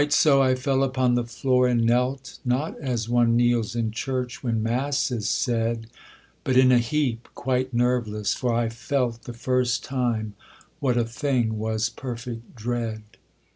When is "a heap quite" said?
6.71-7.71